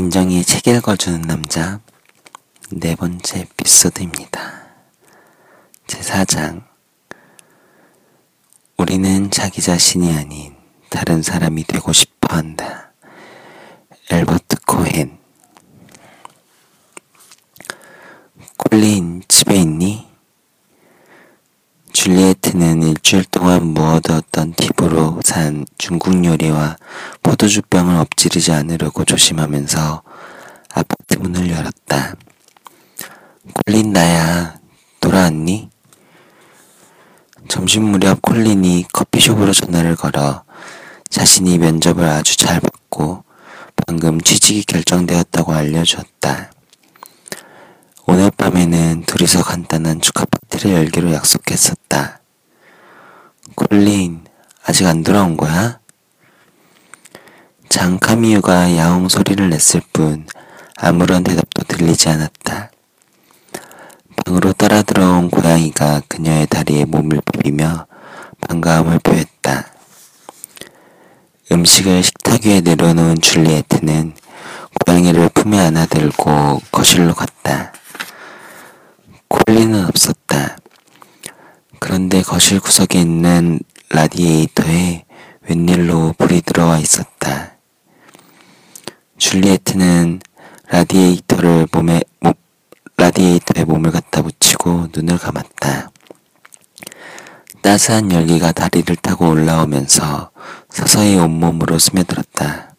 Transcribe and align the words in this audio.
인정이 0.00 0.42
책 0.44 0.66
읽어주는 0.66 1.20
남자 1.20 1.78
네 2.70 2.96
번째 2.96 3.40
에피소드입니다. 3.40 4.64
제4장 5.88 6.64
우리는 8.78 9.30
자기 9.30 9.60
자신이 9.60 10.10
아닌 10.16 10.56
다른 10.88 11.20
사람이 11.20 11.64
되고 11.64 11.92
싶어 11.92 12.34
한다. 12.34 12.94
엘버트 14.10 14.56
코헨 14.66 15.18
콜린 18.56 19.22
집에 19.28 19.56
있니? 19.56 19.99
줄리에트는 22.00 22.82
일주일 22.82 23.26
동안 23.26 23.74
모아두었던 23.74 24.54
팁으로 24.54 25.20
산 25.22 25.66
중국 25.76 26.24
요리와 26.24 26.78
포도주병을 27.22 27.94
엎지르지 27.96 28.52
않으려고 28.52 29.04
조심하면서 29.04 30.02
아파트 30.72 31.18
문을 31.18 31.50
열었다. 31.50 32.14
콜린 33.52 33.92
나야 33.92 34.54
돌아왔니? 35.02 35.68
점심 37.48 37.82
무렵 37.82 38.22
콜린이 38.22 38.86
커피숍으로 38.90 39.52
전화를 39.52 39.94
걸어 39.94 40.44
자신이 41.10 41.58
면접을 41.58 42.02
아주 42.02 42.34
잘 42.38 42.60
받고 42.60 43.24
방금 43.76 44.18
취직이 44.22 44.64
결정되었다고 44.64 45.52
알려주었다. 45.52 46.50
오늘 48.12 48.28
밤에는 48.32 49.04
둘이서 49.04 49.44
간단한 49.44 50.00
축하 50.00 50.24
파티를 50.24 50.74
열기로 50.74 51.12
약속했었다. 51.12 52.18
콜린, 53.54 54.24
아직 54.66 54.84
안 54.86 55.04
돌아온 55.04 55.36
거야? 55.36 55.78
장카미유가 57.68 58.76
야옹 58.76 59.08
소리를 59.08 59.48
냈을 59.48 59.80
뿐 59.92 60.26
아무런 60.76 61.22
대답도 61.22 61.62
들리지 61.68 62.08
않았다. 62.08 62.72
방으로 64.26 64.54
따라 64.54 64.82
들어온 64.82 65.30
고양이가 65.30 66.02
그녀의 66.08 66.48
다리에 66.48 66.86
몸을 66.86 67.20
비비며 67.30 67.86
반가움을 68.40 68.98
표했다. 68.98 69.66
음식을 71.52 72.02
식탁 72.02 72.44
위에 72.44 72.60
내려놓은 72.60 73.20
줄리에트는 73.20 74.14
고양이를 74.84 75.28
품에 75.28 75.60
안아들고 75.60 76.60
거실로 76.72 77.14
갔다. 77.14 77.72
콜린은 79.30 79.86
없었다. 79.86 80.58
그런데 81.78 82.20
거실 82.20 82.60
구석에 82.60 83.00
있는 83.00 83.60
라디에이터에 83.90 85.04
웬일로 85.48 86.14
불이 86.18 86.42
들어와 86.42 86.78
있었다. 86.78 87.52
줄리에트는 89.18 90.20
라디에이터를 90.68 91.68
몸에, 91.72 92.02
몸, 92.20 92.32
라디에이터에 92.96 93.64
몸을 93.64 93.92
갖다 93.92 94.22
붙이고 94.22 94.88
눈을 94.94 95.16
감았다. 95.16 95.90
따스한 97.62 98.10
열기가 98.10 98.52
다리를 98.52 98.96
타고 98.96 99.28
올라오면서 99.28 100.30
서서히 100.70 101.16
온몸으로 101.16 101.78
스며들었다. 101.78 102.74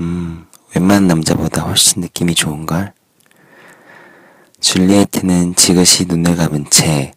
음, 0.00 0.46
웬만한 0.74 1.06
남자보다 1.06 1.62
훨씬 1.62 2.02
느낌이 2.02 2.34
좋은걸? 2.34 2.95
줄리에트는 4.66 5.54
지그시 5.54 6.06
눈을 6.06 6.34
감은 6.34 6.66
채 6.70 7.12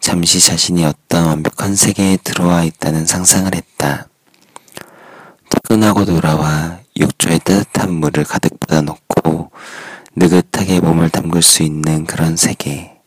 잠시 0.00 0.40
자신이 0.40 0.84
어떤 0.84 1.26
완벽한 1.26 1.76
세계에 1.76 2.16
들어와 2.24 2.64
있다는 2.64 3.06
상상을 3.06 3.54
했다. 3.54 4.08
퇴근하고 5.48 6.04
돌아와 6.04 6.80
욕조에 6.98 7.38
따뜻한 7.38 7.92
물을 7.92 8.24
가득 8.24 8.58
받아놓고 8.58 9.52
느긋하게 10.16 10.80
몸을 10.80 11.08
담글 11.10 11.40
수 11.40 11.62
있는 11.62 12.04
그런 12.04 12.36
세계. 12.36 12.98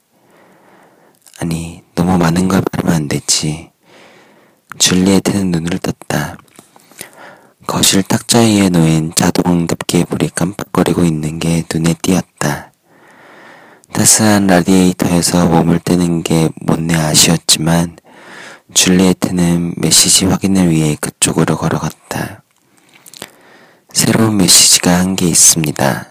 아니, 1.41 1.83
너무 1.93 2.17
많은 2.17 2.47
걸 2.47 2.61
바라면 2.61 2.95
안 2.95 3.07
되지. 3.09 3.71
줄리에트는 4.79 5.51
눈을 5.51 5.79
떴다. 5.79 6.37
거실 7.67 8.03
탁자 8.03 8.39
위에 8.39 8.69
놓인 8.69 9.11
자동 9.17 9.67
급기의 9.67 10.05
불이 10.05 10.29
깜빡거리고 10.29 11.03
있는 11.03 11.39
게 11.39 11.65
눈에 11.69 11.93
띄었다. 12.01 12.70
따스한 13.93 14.47
라디에이터에서 14.47 15.47
떼는 15.83 16.23
게 16.23 16.49
못내 16.61 16.95
아쉬웠지만 16.95 17.97
줄리에트는 18.73 19.73
메시지 19.77 20.25
확인을 20.25 20.69
위해 20.69 20.95
그쪽으로 20.99 21.57
걸어갔다. 21.57 22.43
새로운 23.93 24.37
메시지가 24.37 24.97
한 24.97 25.15
게 25.15 25.27
있습니다. 25.27 26.07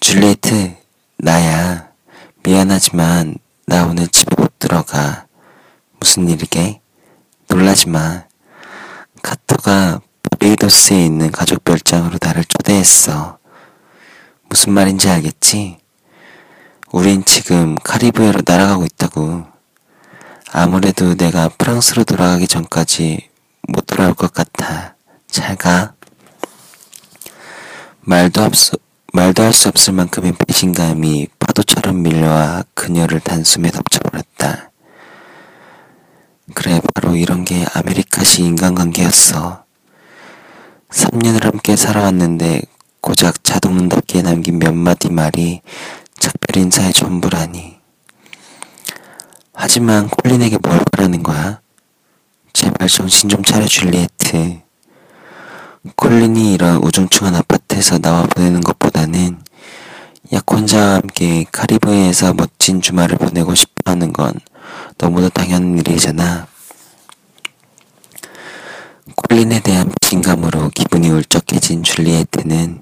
줄리에트, 0.00 0.74
나야. 1.18 1.90
미안하지만 2.42 3.36
나 3.66 3.84
오늘 3.86 4.08
집에 4.08 4.34
못 4.36 4.58
들어가. 4.58 5.26
무슨 6.00 6.28
일이게? 6.28 6.80
놀라지 7.48 7.88
마. 7.88 8.24
카터가 9.22 10.00
바베이더스에 10.22 11.04
있는 11.04 11.30
가족 11.30 11.62
별장으로 11.62 12.18
나를 12.20 12.44
초대했어. 12.44 13.38
무슨 14.48 14.72
말인지 14.72 15.08
알겠지? 15.08 15.81
우린 16.92 17.24
지금 17.24 17.74
카리브해로 17.76 18.42
날아가고 18.46 18.84
있다고. 18.84 19.46
아무래도 20.52 21.14
내가 21.14 21.48
프랑스로 21.48 22.04
돌아가기 22.04 22.46
전까지 22.46 23.30
못 23.68 23.86
돌아올 23.86 24.12
것 24.12 24.32
같아. 24.34 24.94
잘 25.26 25.56
가. 25.56 25.94
말도 28.02 28.42
없어, 28.42 28.76
말도 29.14 29.42
할 29.42 29.54
수 29.54 29.68
없을 29.68 29.94
만큼의 29.94 30.34
배신감이 30.34 31.28
파도처럼 31.38 32.02
밀려와 32.02 32.64
그녀를 32.74 33.20
단숨에 33.20 33.70
덮쳐버렸다. 33.70 34.70
그래, 36.52 36.78
바로 36.92 37.16
이런 37.16 37.44
게 37.46 37.64
아메리카식 37.72 38.44
인간관계였어. 38.44 39.64
3년을 40.90 41.44
함께 41.44 41.74
살아왔는데 41.74 42.60
고작 43.00 43.42
자동답게 43.42 44.20
남긴 44.20 44.58
몇 44.58 44.74
마디 44.74 45.10
말이 45.10 45.62
작별 46.22 46.62
인사의 46.62 46.92
전부라니. 46.92 47.78
하지만 49.52 50.08
콜린에게 50.08 50.58
뭘 50.62 50.78
바라는 50.92 51.24
거야? 51.24 51.60
제발 52.52 52.86
정신 52.86 53.28
좀 53.28 53.42
차려 53.42 53.66
줄리에트. 53.66 54.60
콜린이 55.96 56.54
이런 56.54 56.76
우중충한 56.76 57.34
아파트에서 57.34 57.98
나와 57.98 58.22
보내는 58.26 58.60
것보다는 58.60 59.42
약혼자와 60.32 60.94
함께 60.94 61.44
카리브해에서 61.50 62.34
멋진 62.34 62.80
주말을 62.80 63.18
보내고 63.18 63.56
싶어 63.56 63.72
하는 63.86 64.12
건 64.12 64.32
너무도 64.98 65.28
당연한 65.30 65.76
일이잖아. 65.76 66.46
콜린에 69.16 69.58
대한 69.58 69.90
배신감으로 70.00 70.70
기분이 70.72 71.10
울적해진 71.10 71.82
줄리에트는 71.82 72.80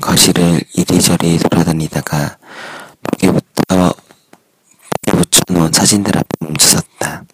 거실을 0.00 0.60
이리저리 0.74 1.38
돌아다니다가 1.38 2.36
벽에 3.02 3.32
붙어 3.32 3.94
벽에 5.02 5.18
붙여놓은 5.18 5.72
사진들 5.72 6.16
앞에 6.16 6.28
멈춰섰다. 6.40 7.24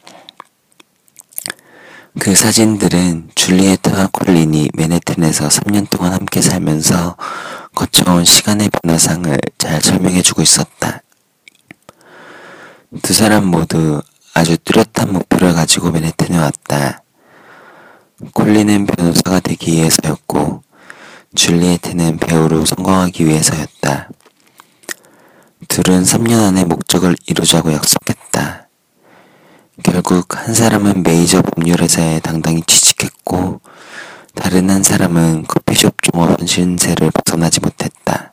그 2.19 2.35
사진들은 2.35 3.31
줄리에트와 3.35 4.09
콜린이 4.13 4.69
맨해튼에서 4.75 5.49
3년 5.49 5.89
동안 5.89 6.13
함께 6.13 6.43
살면서 6.43 7.17
거쳐온 7.75 8.25
시간의 8.25 8.69
변화상을 8.69 9.39
잘 9.59 9.81
설명해주고 9.81 10.43
있었다. 10.43 11.03
두 13.03 13.15
사람 13.15 13.47
모두 13.47 14.03
아주 14.35 14.57
뚜렷한 14.59 15.13
목표를 15.13 15.55
가지고 15.55 15.93
맨해튼에 15.93 16.37
왔다. 16.37 17.03
콜린은 18.35 18.87
변호사가 18.87 19.41
되기 19.41 19.73
위해서였고, 19.73 20.63
줄리에트는 21.35 22.17
배우로 22.17 22.65
성공하기 22.65 23.25
위해서였다. 23.25 24.11
둘은 25.69 26.03
3년 26.03 26.41
안에 26.41 26.65
목적을 26.65 27.15
이루자고 27.27 27.73
약속했다. 27.73 28.69
결국 29.85 30.37
한 30.37 30.53
사람은 30.53 31.05
메이저 31.05 31.41
법률회사에 31.43 32.21
당당히 32.21 32.63
취직했고, 32.67 33.61
다른 34.35 34.71
한 34.71 34.83
사람은 34.83 35.45
커피숍 35.47 35.95
종업원 36.03 36.47
신세를 36.47 37.13
벗어나지 37.13 37.61
못했다. 37.61 38.33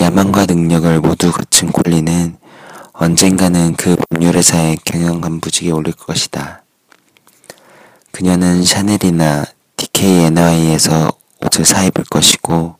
야망과 0.00 0.46
능력을 0.46 1.00
모두 1.00 1.32
갖춘 1.32 1.72
콜리는 1.72 2.36
언젠가는 2.92 3.74
그 3.74 3.96
법률회사의 3.96 4.78
경영 4.84 5.20
간부직에 5.20 5.72
오를 5.72 5.92
것이다. 5.92 6.62
그녀는 8.12 8.64
샤넬이나 8.64 9.44
DKNY에서 9.82 11.10
옷을 11.40 11.64
사입을 11.64 12.04
것이고 12.08 12.76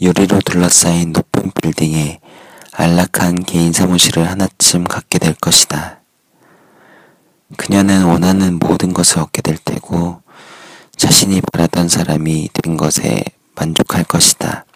유리로 0.00 0.40
둘러싸인 0.44 1.12
높은 1.12 1.50
빌딩에 1.60 2.20
안락한 2.72 3.42
개인 3.44 3.72
사무실을 3.72 4.28
하나쯤 4.30 4.84
갖게 4.84 5.18
될 5.18 5.34
것이다. 5.34 6.00
그녀는 7.56 8.04
원하는 8.04 8.58
모든 8.58 8.92
것을 8.92 9.18
얻게 9.18 9.42
될 9.42 9.56
테고 9.56 10.22
자신이 10.96 11.40
바라던 11.40 11.88
사람이 11.88 12.50
된 12.52 12.76
것에 12.76 13.24
만족할 13.56 14.04
것이다. 14.04 14.66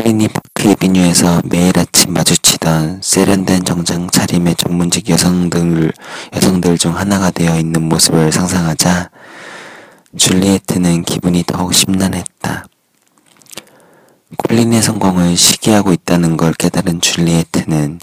콜린이 0.00 0.28
파크 0.28 0.70
에비뉴에서 0.70 1.42
매일 1.44 1.78
아침 1.78 2.14
마주치던 2.14 3.02
세련된 3.02 3.66
정장 3.66 4.08
차림의 4.08 4.54
전문직 4.54 5.10
여성들, 5.10 5.92
여성들 6.34 6.78
중 6.78 6.96
하나가 6.96 7.30
되어 7.30 7.58
있는 7.58 7.86
모습을 7.86 8.32
상상하자 8.32 9.10
줄리에트는 10.16 11.02
기분이 11.02 11.44
더욱 11.46 11.74
심란했다. 11.74 12.64
콜린의 14.38 14.80
성공을 14.80 15.36
시기하고 15.36 15.92
있다는 15.92 16.38
걸 16.38 16.54
깨달은 16.54 17.02
줄리에트는 17.02 18.00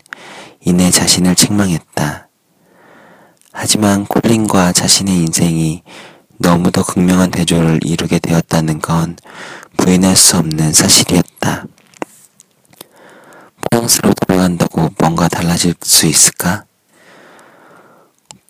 이내 0.66 0.92
자신을 0.92 1.34
책망했다. 1.34 2.28
하지만 3.54 4.06
콜린과 4.06 4.72
자신의 4.74 5.16
인생이 5.16 5.82
너무도 6.38 6.84
극명한 6.84 7.32
대조를 7.32 7.80
이루게 7.84 8.20
되었다는 8.20 8.82
건 8.82 9.18
부인할 9.78 10.16
수 10.16 10.38
없는 10.38 10.74
사실이었다. 10.74 11.66
프랑스로 13.70 14.14
돌아간다고 14.14 14.90
뭔가 15.00 15.28
달라질 15.28 15.74
수 15.82 16.06
있을까? 16.06 16.64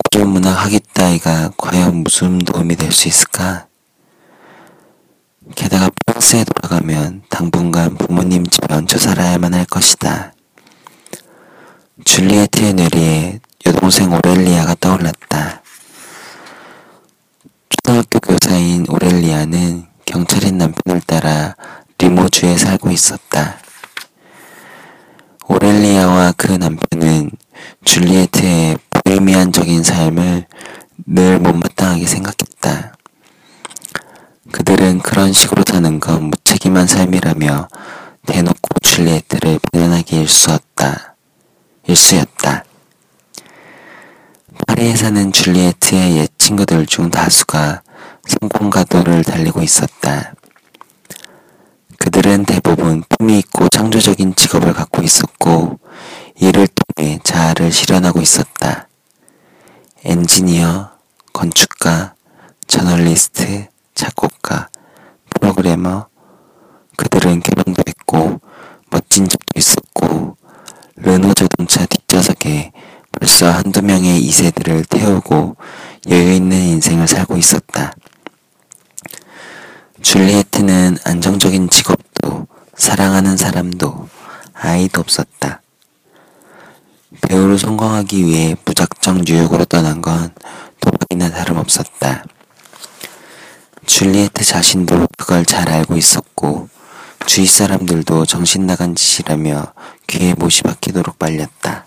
고전문학 0.03 0.71
따위가 0.93 1.51
과연 1.57 1.97
무슨 2.03 2.39
도움이 2.39 2.75
될 2.75 2.91
수 2.91 3.07
있을까? 3.07 3.67
게다가 5.55 5.89
프랑스에 6.05 6.43
돌아가면 6.43 7.23
당분간 7.29 7.95
부모님 7.97 8.45
집에 8.45 8.73
얹혀 8.73 8.97
살아야만 8.97 9.53
할 9.53 9.65
것이다. 9.65 10.33
줄리에트의 12.03 12.73
뇌리에 12.73 13.39
여동생 13.65 14.11
오렐리아가 14.13 14.75
떠올랐다. 14.79 15.61
초등학교 17.69 18.19
교사인 18.19 18.85
오렐리아는 18.89 19.87
경찰인 20.05 20.57
남편을 20.57 21.01
따라 21.01 21.55
리모주에 21.97 22.57
살고 22.57 22.91
있었다. 22.91 23.57
오렐리아와 25.49 26.33
그 26.35 26.51
남편은 26.51 27.31
줄리에트의 27.85 28.77
보헤미안적인 28.89 29.81
삶을 29.81 30.45
늘 31.05 31.39
못마땅하게 31.39 32.05
생각했다. 32.05 32.97
그들은 34.51 34.99
그런 34.99 35.31
식으로 35.31 35.63
사는 35.65 35.99
건 36.01 36.25
무책임한 36.25 36.87
삶이라며 36.87 37.69
대놓고 38.25 38.79
줄리에트를 38.81 39.59
비난하게 39.71 40.21
일수었다. 40.21 41.15
일수였다. 41.87 42.65
파리에 44.67 44.97
사는 44.97 45.31
줄리에트의 45.31 46.17
옛 46.17 46.29
친구들 46.37 46.85
중 46.87 47.09
다수가 47.09 47.83
성공가도를 48.25 49.23
달리고 49.23 49.63
있었다. 49.63 50.33
그들은 52.07 52.45
대부분 52.45 53.03
품위 53.09 53.37
있고 53.39 53.67
창조적인 53.67 54.35
직업을 54.35 54.71
갖고 54.71 55.01
있었고 55.01 55.77
이를 56.39 56.65
통해 56.67 57.19
자아를 57.21 57.69
실현하고 57.69 58.21
있었다. 58.21 58.87
엔지니어, 60.05 60.89
건축가, 61.33 62.13
저널리스트, 62.65 63.67
작곡가, 63.93 64.69
프로그래머, 65.31 66.07
그들은 66.95 67.41
결혼도 67.41 67.83
했고 67.85 68.39
멋진 68.89 69.27
집도 69.27 69.51
있었고 69.57 70.37
르노 70.95 71.33
자동차 71.33 71.85
뒷좌석에 71.87 72.71
벌써 73.11 73.51
한두 73.51 73.81
명의 73.81 74.19
이세들을 74.19 74.85
태우고 74.85 75.57
여유 76.09 76.31
있는 76.31 76.57
인생을 76.57 77.05
살고 77.05 77.35
있었다. 77.35 77.91
줄리에트는 80.01 80.97
안정적인 81.03 81.69
직업도 81.69 82.47
사랑하는 82.75 83.35
사람도 83.35 84.07
아이도 84.53 85.01
없었다. 85.01 85.61
배우로 87.21 87.57
성공하기 87.57 88.25
위해 88.25 88.55
무작정 88.63 89.23
뉴욕으로 89.25 89.65
떠난 89.65 90.01
건 90.01 90.33
도박이나 90.79 91.31
다름없었다. 91.31 92.23
줄리에트 93.85 94.43
자신도 94.43 95.07
그걸 95.17 95.45
잘 95.45 95.69
알고 95.69 95.97
있었고 95.97 96.69
주위 97.25 97.47
사람들도 97.47 98.25
정신 98.25 98.67
나간 98.67 98.93
짓이라며 98.93 99.73
귀에 100.07 100.35
못이 100.35 100.61
박히도록 100.61 101.15
말렸다. 101.17 101.85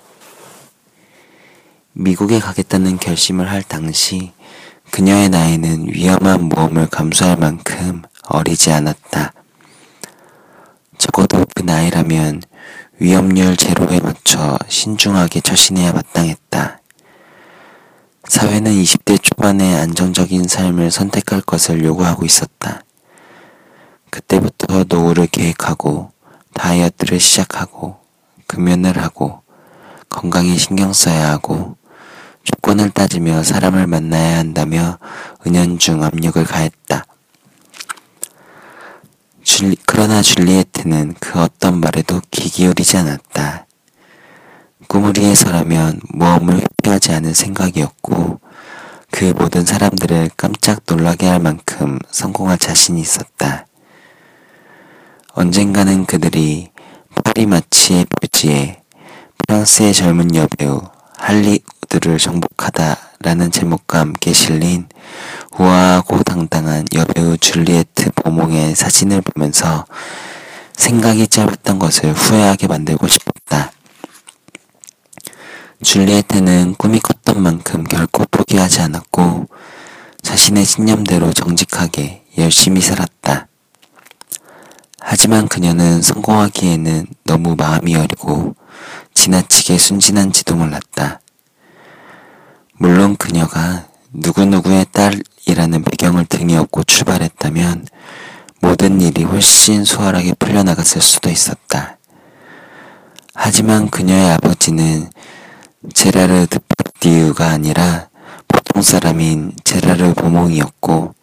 미국에 1.93 2.41
가겠다는 2.41 2.99
결심을 2.99 3.51
할 3.51 3.63
당시 3.63 4.33
그녀의 4.91 5.29
나이는 5.29 5.87
위험한 5.89 6.45
모험을 6.49 6.89
감수할 6.89 7.37
만큼 7.37 8.03
어리지 8.29 8.73
않았다. 8.73 9.33
적어도 10.99 11.47
그 11.55 11.63
나이라면 11.63 12.43
위험률 12.99 13.57
제로에 13.57 14.01
맞춰 14.01 14.59
신중하게 14.69 15.41
처신해야 15.41 15.93
마땅했다. 15.93 16.81
사회는 18.25 18.73
20대 18.73 19.23
초반의 19.23 19.75
안정적인 19.77 20.47
삶을 20.47 20.91
선택할 20.91 21.41
것을 21.43 21.85
요구하고 21.85 22.25
있었다. 22.27 22.83
그때부터 24.11 24.85
노후를 24.89 25.29
계획하고 25.29 26.13
다이어트를 26.53 27.19
시작하고 27.19 27.97
금연을 28.47 28.99
하고 29.03 29.43
건강에 30.09 30.57
신경 30.57 30.93
써야 30.93 31.31
하고 31.31 31.77
조건을 32.45 32.91
따지며 32.91 33.43
사람을 33.43 33.87
만나야 33.87 34.39
한다며 34.39 34.99
은연중 35.47 36.03
압력을 36.03 36.43
가했다. 36.45 37.05
줄리, 39.43 39.77
그러나 39.87 40.23
줄리에트는 40.23 41.15
그 41.21 41.41
어떤 41.41 41.81
말에도 41.81 42.21
귀 42.31 42.49
기울이지 42.49 42.97
않았다. 42.97 43.67
위해서라면 45.21 46.01
모험을 46.15 46.61
회피하지 46.61 47.13
않은 47.13 47.35
생각이었고 47.35 48.41
그 49.11 49.25
모든 49.37 49.65
사람들을 49.65 50.31
깜짝 50.37 50.83
놀라게 50.87 51.27
할 51.27 51.41
만큼 51.41 51.99
성공할 52.11 52.59
자신이 52.59 53.01
있었다. 53.01 53.67
언젠가는 55.33 56.07
그들이 56.07 56.71
파리 57.25 57.47
마치의 57.47 58.07
묘지에 58.21 58.83
프랑스의 59.39 59.95
젊은 59.95 60.35
여배우 60.35 60.83
할리우드를 61.21 62.19
정복하다라는 62.19 63.51
제목과 63.51 64.01
함께 64.01 64.33
실린 64.33 64.89
우아하고 65.59 66.23
당당한 66.23 66.87
여배우 66.95 67.37
줄리에트 67.37 68.11
보몽의 68.15 68.75
사진을 68.75 69.21
보면서 69.21 69.85
생각이 70.75 71.29
짧았던 71.29 71.79
것을 71.79 72.15
후회하게 72.15 72.67
만들고 72.67 73.07
싶었다. 73.07 73.71
줄리에트는 75.83 76.75
꿈이 76.77 77.01
컸던 77.01 77.43
만큼 77.43 77.85
결코 77.85 78.25
포기하지 78.31 78.81
않았고 78.81 79.47
자신의 80.23 80.65
신념대로 80.65 81.33
정직하게 81.33 82.25
열심히 82.39 82.81
살았다. 82.81 83.50
하지만 85.13 85.49
그녀는 85.49 86.03
성공하기에는 86.03 87.05
너무 87.25 87.57
마음이 87.57 87.97
어리고 87.97 88.55
지나치게 89.13 89.77
순진한지도 89.77 90.55
몰랐다. 90.55 91.21
물론 92.75 93.17
그녀가 93.17 93.89
누구누구의 94.13 94.87
딸이라는 94.93 95.83
배경을 95.83 96.27
등에 96.27 96.57
업고 96.57 96.85
출발했다면 96.85 97.89
모든 98.61 99.01
일이 99.01 99.25
훨씬 99.25 99.85
수월하게 99.85 100.35
풀려나갔을 100.35 101.01
수도 101.01 101.29
있었다. 101.29 101.99
하지만 103.35 103.91
그녀의 103.91 104.31
아버지는 104.31 105.11
제라르 105.93 106.47
드파디우가 106.47 107.49
아니라 107.49 108.11
보통 108.47 108.81
사람인 108.81 109.55
제라르 109.65 110.15
보몽이었고 110.15 111.15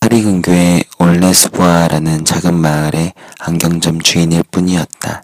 파리 0.00 0.22
근교의 0.22 0.83
올레스부아라는 1.34 2.24
작은 2.24 2.54
마을의 2.54 3.12
안경점 3.40 4.00
주인일 4.00 4.44
뿐이었다. 4.44 5.22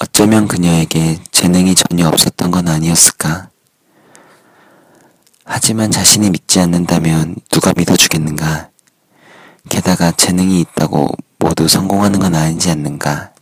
어쩌면 0.00 0.46
그녀에게 0.46 1.18
재능이 1.30 1.74
전혀 1.74 2.08
없었던 2.08 2.50
건 2.50 2.68
아니었을까? 2.68 3.48
하지만 5.44 5.90
자신이 5.90 6.30
믿지 6.30 6.60
않는다면 6.60 7.36
누가 7.50 7.72
믿어주겠는가? 7.76 8.70
게다가 9.68 10.10
재능이 10.12 10.60
있다고 10.60 11.08
모두 11.38 11.66
성공하는 11.68 12.18
건 12.18 12.34
아니지 12.34 12.70
않는가? 12.70 13.32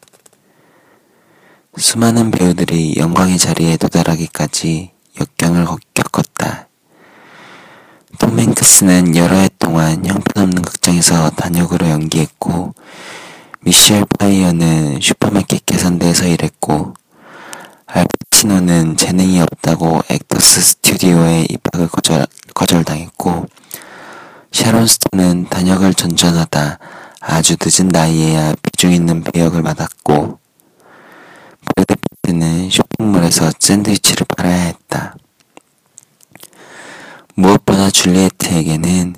수많은 1.77 2.31
배우들이 2.31 2.95
영광의 2.97 3.39
자리에 3.39 3.77
도달하기까지 3.77 4.93
역경을 5.21 5.67
겪었다. 5.95 6.70
톰 8.61 8.67
행크스는 8.71 9.17
여러 9.17 9.37
해 9.37 9.49
동안 9.59 10.05
형편없는 10.05 10.63
극장에서 10.63 11.31
단역으로 11.31 11.89
연기했고, 11.89 12.75
미셸 13.63 14.05
파이어는 14.19 15.01
슈퍼마켓 15.01 15.65
계산대에서 15.65 16.27
일했고, 16.27 16.93
알파치노는 17.87 18.99
재능이 18.99 19.41
없다고 19.41 20.03
액터스 20.11 20.61
스튜디오에 20.61 21.47
입학을 21.49 21.89
거절, 21.89 22.27
거절당했고 22.55 23.47
샤론 24.53 24.87
스톤은 24.87 25.49
단역을 25.49 25.95
전전하다 25.95 26.79
아주 27.21 27.57
늦은 27.61 27.89
나이에야 27.89 28.55
비중 28.63 28.93
있는 28.93 29.25
배역을 29.25 29.63
맡았고 29.63 30.39
브래드 31.75 31.95
피트는 31.97 32.71
쇼핑몰에서 32.71 33.51
샌드위치를 33.59 34.27
팔아야 34.37 34.67
했다. 34.67 35.17
무엇보다 37.35 37.70
줄리에트에게는 38.01 39.15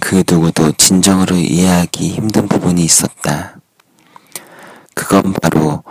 그 0.00 0.24
누구도 0.26 0.72
진정으로 0.72 1.36
이해하기 1.36 2.12
힘든 2.12 2.48
부분이 2.48 2.82
있었다. 2.82 3.58
그건 4.94 5.34
바로 5.34 5.84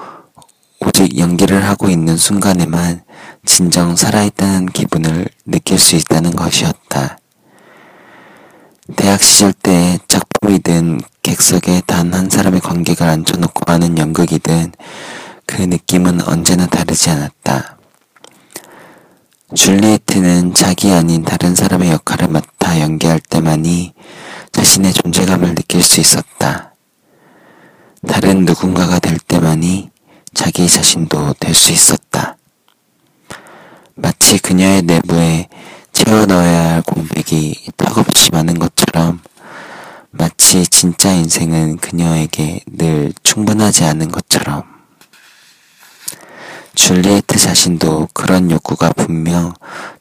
오직 0.79 1.19
연기를 1.19 1.63
하고 1.63 1.87
있는 1.89 2.17
순간에만 2.17 3.03
진정 3.45 3.95
살아있다는 3.95 4.65
기분을 4.67 5.27
느낄 5.45 5.77
수 5.77 5.95
있다는 5.95 6.31
것이었다. 6.31 7.19
대학 8.95 9.21
시절 9.21 9.53
때 9.53 9.99
작품이든 10.07 11.01
객석에 11.21 11.83
단 11.85 12.11
한 12.11 12.27
사람의 12.27 12.61
관객을 12.61 13.07
앉혀놓고 13.07 13.71
하는 13.71 13.99
연극이든 13.99 14.71
그 15.45 15.61
느낌은 15.61 16.27
언제나 16.27 16.65
다르지 16.65 17.11
않았다. 17.11 17.77
줄리에트는 19.53 20.53
자기 20.53 20.91
아닌 20.91 21.23
다른 21.23 21.55
사람의 21.55 21.91
역할을 21.91 22.29
맡아 22.29 22.79
연기할 22.79 23.19
때만이 23.19 23.93
자신의 24.51 24.93
존재감을 24.93 25.55
느낄 25.55 25.83
수 25.83 25.99
있었다. 25.99 26.73
다른 28.07 28.45
누군가가 28.45 28.99
될 28.99 29.17
때만이 29.19 29.89
자기 30.33 30.67
자신도 30.67 31.33
될 31.39 31.53
수 31.53 31.71
있었다. 31.73 32.37
마치 33.95 34.39
그녀의 34.39 34.83
내부에 34.83 35.49
채워 35.91 36.25
넣어야 36.25 36.75
할 36.75 36.81
공백이 36.81 37.71
턱없이 37.75 38.31
많은 38.31 38.57
것처럼 38.57 39.19
마치 40.11 40.65
진짜 40.65 41.11
인생은 41.11 41.77
그녀에게 41.77 42.61
늘 42.67 43.13
충분하지 43.23 43.83
않은 43.83 44.09
것처럼 44.11 44.63
줄리에트 46.73 47.37
자신도 47.37 48.09
그런 48.13 48.49
욕구가 48.49 48.93
분명 48.93 49.53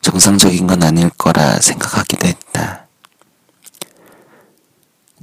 정상적인 0.02 0.66
건 0.66 0.82
아닐 0.82 1.10
거라 1.10 1.60
생각하기도 1.60 2.26
했다. 2.26 2.86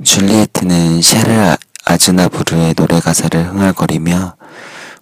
줄리에트는 0.03 1.01
샤를 1.01 1.57
아즈나부르의 1.85 2.73
노래 2.75 2.99
가사를 2.99 3.49
흥얼거리며 3.49 4.35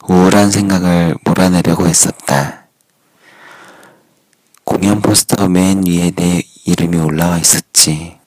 우울한 0.07 0.51
생각을 0.51 1.15
몰아내려고 1.25 1.87
했었다. 1.87 2.67
공연 4.63 5.01
포스터 5.01 5.47
맨 5.47 5.83
위에 5.85 6.11
내 6.11 6.43
이름이 6.65 6.97
올라와 6.97 7.39
있었지. 7.39 8.17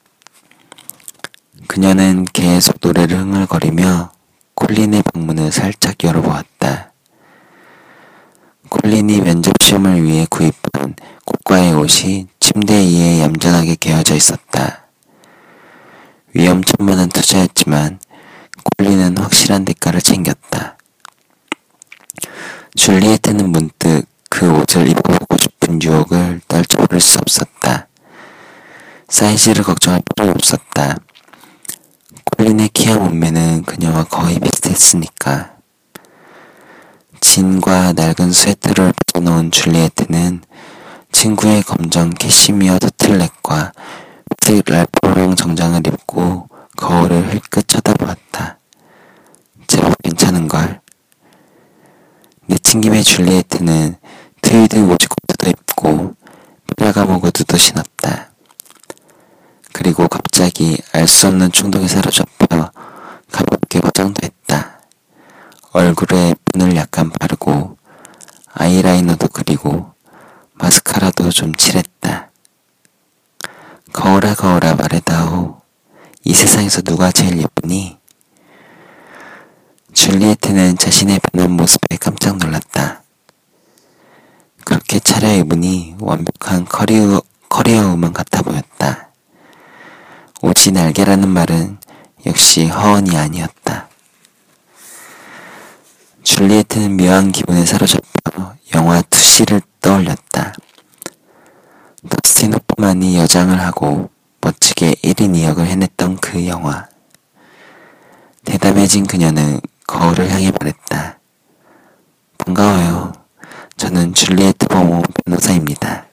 그녀는 1.68 2.24
계속 2.32 2.78
노래를 2.80 3.18
흥얼거리며 3.18 4.10
콜린의 4.54 5.02
방문을 5.04 5.52
살짝 5.52 6.02
열어보았다. 6.02 6.87
콜린이 8.70 9.20
면접 9.20 9.54
시험을 9.62 10.04
위해 10.04 10.26
구입한 10.28 10.94
고가의 11.24 11.72
옷이 11.74 12.26
침대 12.38 12.74
위에 12.74 13.20
얌전하게 13.20 13.76
개어져 13.76 14.14
있었다. 14.14 14.86
위험천만한 16.34 17.08
투자였지만 17.08 17.98
콜린은 18.76 19.16
확실한 19.16 19.64
대가를 19.64 20.00
챙겼다. 20.00 20.76
줄리에트는 22.76 23.50
문득 23.50 24.04
그 24.28 24.50
옷을 24.50 24.88
입어보고 24.88 25.36
싶은 25.38 25.82
유혹을 25.82 26.40
떨쳐버릴 26.46 27.00
수 27.00 27.18
없었다. 27.18 27.88
사이즈를 29.08 29.64
걱정할 29.64 30.02
필요 30.14 30.30
없었다. 30.30 30.98
콜린의 32.36 32.68
키와 32.68 32.96
몸매는 32.96 33.64
그녀와 33.64 34.04
거의 34.04 34.38
비슷했으니까. 34.38 35.57
진과 37.20 37.92
낡은 37.94 38.32
스웨터를 38.32 38.92
벗어놓은 39.12 39.50
줄리에트는 39.50 40.42
친구의 41.12 41.62
검정 41.62 42.10
캐시미어 42.10 42.78
터틀넥과 42.78 43.72
흰색 44.48 44.64
랄프로렌 44.66 45.36
정장을 45.36 45.86
입고 45.86 46.48
거울을 46.76 47.34
흘끗 47.34 47.68
쳐다보았다. 47.68 48.58
제법 49.66 49.94
괜찮은걸. 50.02 50.80
내친김에 52.46 53.02
줄리에트는 53.02 53.96
트위드 54.40 54.76
오버코트도 54.78 55.50
입고 55.50 56.14
페라가모 56.76 57.20
구두도 57.20 57.56
신었다. 57.56 58.30
그리고 59.72 60.08
갑자기 60.08 60.78
알 60.92 61.06
수 61.06 61.26
없는 61.28 61.52
충동에 61.52 61.86
사로잡혀 61.86 62.70
가볍게 63.30 63.80
화장도 63.82 64.20
했다. 64.24 64.67
얼굴에 65.78 66.34
분을 66.52 66.74
약간 66.74 67.08
바르고 67.08 67.76
아이라이너도 68.52 69.28
그리고 69.28 69.92
마스카라도 70.54 71.30
좀 71.30 71.54
칠했다. 71.54 72.32
거울아 73.92 74.34
거울아 74.34 74.74
말해다오. 74.74 75.60
이 76.24 76.34
세상에서 76.34 76.82
누가 76.82 77.12
제일 77.12 77.38
예쁘니? 77.38 77.96
줄리에트는 79.92 80.78
자신의 80.78 81.20
변한 81.20 81.52
모습에 81.52 81.96
깜짝 82.00 82.38
놀랐다. 82.38 83.04
그렇게 84.64 84.98
차려입으니 84.98 85.94
완벽한 86.00 86.64
커리어, 86.64 87.22
커리어 87.48 87.92
우먼 87.92 88.12
같아 88.12 88.42
보였다. 88.42 89.10
오지 90.42 90.72
날개라는 90.72 91.28
말은 91.28 91.78
역시 92.26 92.66
허언이 92.66 93.16
아니었다. 93.16 93.88
줄리에트는 96.28 96.98
묘한 96.98 97.32
기분에 97.32 97.64
사로잡혀 97.64 98.54
영화 98.74 99.00
투시를 99.00 99.62
떠올렸다. 99.80 100.52
더스틴 102.06 102.52
호프만이 102.52 103.16
여장을 103.16 103.58
하고 103.58 104.10
멋지게 104.42 104.96
1인 105.02 105.34
2역을 105.34 105.64
해냈던 105.64 106.18
그 106.18 106.46
영화. 106.46 106.86
대담해진 108.44 109.06
그녀는 109.06 109.58
거울을 109.86 110.30
향해 110.30 110.52
말했다. 110.60 111.18
반가워요. 112.36 113.12
저는 113.78 114.12
줄리에트 114.12 114.66
버모 114.68 115.02
변호사입니다. 115.24 116.04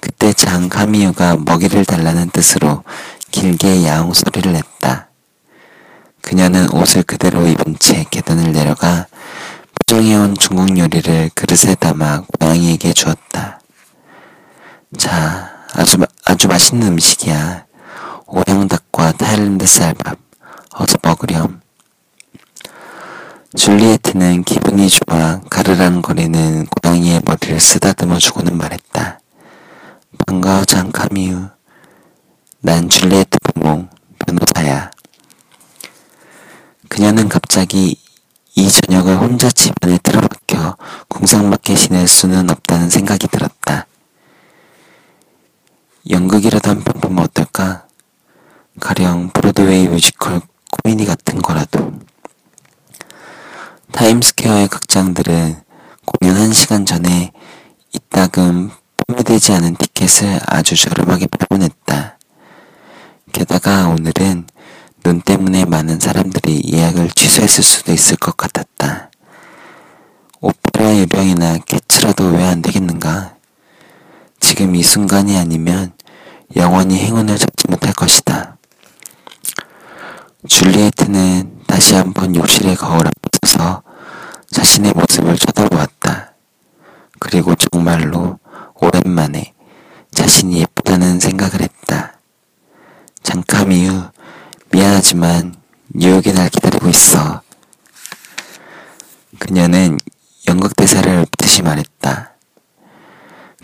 그때 0.00 0.32
장 0.32 0.68
카미유가 0.68 1.36
먹이를 1.36 1.84
달라는 1.84 2.30
뜻으로 2.30 2.82
길게 3.30 3.86
야옹 3.86 4.12
소리를 4.12 4.52
냈다. 4.52 5.05
그녀는 6.26 6.68
옷을 6.74 7.04
그대로 7.04 7.46
입은 7.46 7.76
채 7.78 8.04
계단을 8.10 8.50
내려가 8.50 9.06
포장해온 9.74 10.34
중국 10.36 10.76
요리를 10.76 11.30
그릇에 11.36 11.76
담아 11.76 12.22
고양이에게 12.22 12.92
주었다. 12.92 13.60
자, 14.98 15.64
아주, 15.72 15.98
아주 16.24 16.48
맛있는 16.48 16.88
음식이야. 16.88 17.66
오양닭과 18.26 19.12
타일랜드 19.12 19.66
쌀밥. 19.66 20.18
어서 20.74 20.98
먹으렴. 21.00 21.60
줄리에트는 23.54 24.42
기분이 24.42 24.88
좋아 24.88 25.40
가르랑거리는 25.48 26.66
고양이의 26.66 27.22
머리를 27.24 27.60
쓰다듬어 27.60 28.18
주고는 28.18 28.58
말했다. 28.58 29.20
반가워 30.26 30.64
장 30.64 30.95
카미유. 30.95 31.50
난 32.62 32.88
줄리에트 32.88 33.38
보몽 33.44 33.86
변호사야. 34.18 34.90
그녀는 36.88 37.28
갑자기 37.28 37.98
이 38.54 38.70
저녁을 38.70 39.18
혼자 39.18 39.50
집안에 39.50 39.98
틀어박혀 40.02 40.76
궁상맞게 41.08 41.74
지낼 41.74 42.06
수는 42.08 42.48
없다는 42.50 42.88
생각이 42.90 43.28
들었다. 43.28 43.86
연극이라도 46.08 46.70
한 46.70 46.84
편 46.84 47.00
보면 47.00 47.24
어떨까? 47.24 47.86
가령 48.80 49.30
브로드웨이 49.30 49.88
뮤지컬 49.88 50.40
코미디 50.70 51.04
같은 51.06 51.42
거라도. 51.42 51.92
타임스퀘어의 53.92 54.68
극장들은 54.68 55.62
공연 56.04 56.36
1시간 56.50 56.86
전에 56.86 57.32
이따금 57.92 58.70
판매되지 59.06 59.52
않은 59.54 59.76
티켓을 59.76 60.40
아주 60.46 60.76
저렴하게 60.76 61.26
팔곤 61.26 61.62
했다. 61.62 62.18
게다가 63.32 63.88
오늘은 63.88 64.46
눈 65.06 65.20
때문에 65.20 65.66
많은 65.66 66.00
사람들이 66.00 66.62
예약을 66.72 67.10
취소했을 67.10 67.62
수도 67.62 67.92
있을 67.92 68.16
것 68.16 68.36
같았다. 68.36 69.12
오페라 70.40 70.96
유령이나 70.96 71.58
캐츠라도 71.58 72.30
왜 72.30 72.42
안 72.42 72.60
되겠는가? 72.60 73.36
지금 74.40 74.74
이 74.74 74.82
순간이 74.82 75.38
아니면 75.38 75.92
영원히 76.56 76.98
행운을 76.98 77.38
잡지 77.38 77.68
못할 77.68 77.92
것이다. 77.92 78.56
줄리에트는 80.48 81.60
다시 81.68 81.94
한번 81.94 82.34
욕실의 82.34 82.74
거울 82.74 83.06
앞에 83.06 83.28
서서 83.46 83.84
자신의 84.50 84.92
모습을 84.92 85.38
쳐다보았다. 85.38 86.32
그리고 87.20 87.54
정말로 87.54 88.40
오랜만에 88.74 89.54
자신이 90.10 90.62
예쁜 90.62 90.76
미유. 93.66 94.10
미안하지만 94.70 95.54
뉴욕이 95.94 96.32
날 96.34 96.48
기다리고 96.48 96.88
있어. 96.88 97.42
그녀는 99.38 99.98
연극대사를 100.48 101.20
읊듯이 101.22 101.62
말했다. 101.62 102.32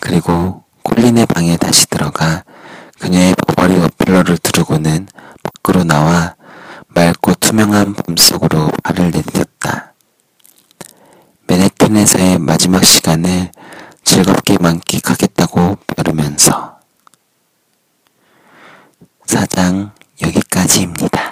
그리고 0.01 0.65
콜린의 0.83 1.27
방에 1.27 1.57
다시 1.57 1.87
들어가 1.87 2.45
그녀의 2.99 3.35
버버리 3.35 3.79
어필러를 3.81 4.39
두르고는 4.39 5.09
밖으로 5.43 5.85
나와 5.85 6.35
맑고 6.89 7.35
투명한 7.35 7.95
밤속으로 7.95 8.71
발을 8.83 9.11
내디뎠다. 9.11 9.93
맨해튼에서의 11.47 12.39
마지막 12.39 12.85
시간을 12.85 13.51
즐겁게 14.05 14.59
만끽하겠다고 14.59 15.77
벼르면서 15.87 16.79
사장 19.27 19.93
여기까지입니다. 20.23 21.32